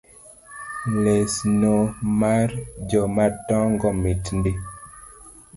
[1.07, 1.73] Lesno
[2.21, 2.49] mar
[2.95, 4.51] jomadongo mit ndi